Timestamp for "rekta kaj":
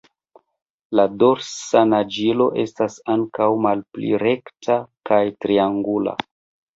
4.23-5.21